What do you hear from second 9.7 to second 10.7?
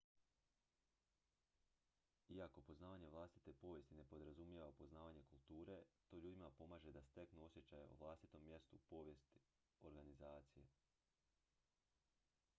organizacije